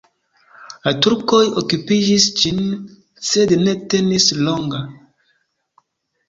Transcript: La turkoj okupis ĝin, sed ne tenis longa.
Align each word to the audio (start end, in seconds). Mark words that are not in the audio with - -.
La 0.85 0.93
turkoj 1.05 1.41
okupis 1.61 2.25
ĝin, 2.39 2.63
sed 3.29 3.55
ne 3.67 3.75
tenis 3.95 4.27
longa. 4.49 4.83